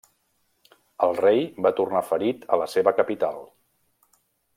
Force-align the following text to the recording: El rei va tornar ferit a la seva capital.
El 1.07 1.11
rei 1.19 1.43
va 1.67 1.71
tornar 1.81 2.01
ferit 2.07 2.47
a 2.57 2.61
la 2.63 2.69
seva 2.75 2.95
capital. 3.01 3.39